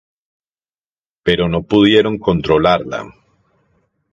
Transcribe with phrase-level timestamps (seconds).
[1.25, 3.01] Pero no pudieron controlarla.